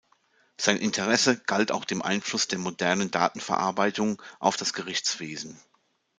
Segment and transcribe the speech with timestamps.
[0.57, 5.59] Sein Interesse galt auch dem Einfluss der modernen Datenverarbeitung auf das Gerichtswesen.